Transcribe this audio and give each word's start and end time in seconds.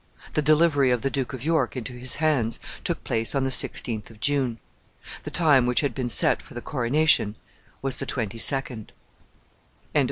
The 0.33 0.41
delivery 0.41 0.89
of 0.89 1.03
the 1.03 1.11
Duke 1.11 1.31
of 1.31 1.43
York 1.43 1.77
into 1.77 1.93
his 1.93 2.15
hands 2.15 2.59
took 2.83 3.03
place 3.03 3.35
on 3.35 3.43
the 3.43 3.51
sixteenth 3.51 4.09
of 4.09 4.19
June. 4.19 4.57
The 5.25 5.29
time 5.29 5.67
which 5.67 5.81
had 5.81 5.93
been 5.93 6.09
set 6.09 6.41
for 6.41 6.55
the 6.55 6.59
coronation 6.59 7.35
was 7.83 7.97
the 7.97 8.07
twenty 8.07 8.39
second. 8.39 8.87
CHAPTER 8.87 9.89
XIII. 9.93 9.99